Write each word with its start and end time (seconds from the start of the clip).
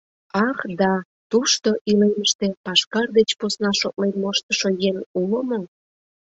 Ах, 0.47 0.59
да, 0.79 0.91
тушто, 1.31 1.69
илемыште, 1.89 2.47
пашкар 2.65 3.07
деч 3.17 3.29
посна 3.39 3.71
шотлен 3.79 4.13
моштышо 4.21 4.69
еҥ 4.89 4.95
уло 5.21 5.39
мо? 5.49 5.59